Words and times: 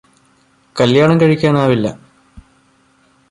കല്യാണം 0.75 1.21
കഴിക്കാൻ 1.21 1.57
ആവില്ല 1.57 1.87